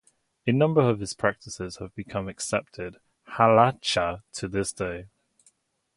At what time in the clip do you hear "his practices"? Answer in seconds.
0.99-1.77